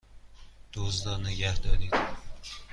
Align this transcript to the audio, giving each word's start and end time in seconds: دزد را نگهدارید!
دزد 0.73 1.07
را 1.07 1.17
نگهدارید! 1.17 1.93